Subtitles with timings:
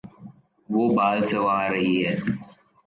[0.69, 2.13] وہ بال سنوار رہی ہے